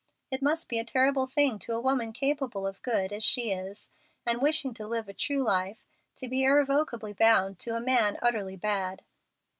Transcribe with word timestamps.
It 0.31 0.41
must 0.41 0.67
be 0.67 0.79
a 0.79 0.83
terrible 0.83 1.27
thing 1.27 1.59
to 1.59 1.73
a 1.73 1.79
woman 1.79 2.11
capable 2.11 2.65
of 2.65 2.81
good 2.81 3.13
(as 3.13 3.23
she 3.23 3.51
is), 3.51 3.91
and 4.25 4.41
wishing 4.41 4.73
to 4.73 4.87
live 4.87 5.07
a 5.07 5.13
true 5.13 5.43
life, 5.43 5.85
to 6.15 6.27
be 6.27 6.43
irrevocably 6.43 7.13
bound 7.13 7.59
to 7.59 7.75
a 7.75 7.79
man 7.79 8.17
utterly 8.19 8.55
bad." 8.55 9.03